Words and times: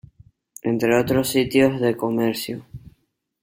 Entre 0.63 0.99
otros 0.99 1.29
sitios 1.29 1.79
de 1.79 1.95
comercio. 1.95 2.63